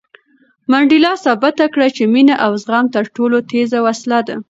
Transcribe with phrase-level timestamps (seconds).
[0.71, 4.35] منډېلا ثابته کړه چې مینه او زغم تر ټولو تېزه وسله ده.